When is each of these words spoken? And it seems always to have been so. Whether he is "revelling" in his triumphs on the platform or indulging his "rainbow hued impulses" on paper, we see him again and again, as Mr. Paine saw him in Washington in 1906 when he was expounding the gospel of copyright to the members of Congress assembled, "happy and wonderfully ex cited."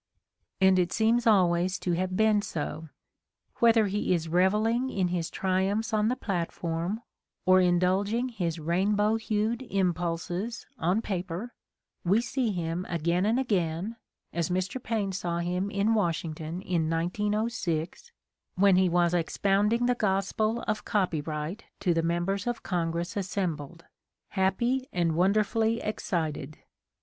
And 0.59 0.79
it 0.79 0.91
seems 0.91 1.27
always 1.27 1.77
to 1.77 1.91
have 1.91 2.17
been 2.17 2.41
so. 2.41 2.89
Whether 3.57 3.85
he 3.85 4.15
is 4.15 4.27
"revelling" 4.27 4.89
in 4.89 5.09
his 5.09 5.29
triumphs 5.29 5.93
on 5.93 6.07
the 6.07 6.15
platform 6.15 7.01
or 7.45 7.61
indulging 7.61 8.29
his 8.29 8.57
"rainbow 8.57 9.17
hued 9.17 9.61
impulses" 9.61 10.65
on 10.79 11.03
paper, 11.03 11.53
we 12.03 12.19
see 12.19 12.51
him 12.51 12.83
again 12.89 13.27
and 13.27 13.39
again, 13.39 13.95
as 14.33 14.49
Mr. 14.49 14.81
Paine 14.81 15.11
saw 15.11 15.37
him 15.37 15.69
in 15.69 15.93
Washington 15.93 16.63
in 16.63 16.89
1906 16.89 18.11
when 18.55 18.77
he 18.77 18.89
was 18.89 19.13
expounding 19.13 19.85
the 19.85 19.93
gospel 19.93 20.63
of 20.63 20.83
copyright 20.83 21.65
to 21.79 21.93
the 21.93 22.01
members 22.01 22.47
of 22.47 22.63
Congress 22.63 23.15
assembled, 23.15 23.85
"happy 24.29 24.87
and 24.91 25.15
wonderfully 25.15 25.79
ex 25.79 26.05
cited." 26.05 26.57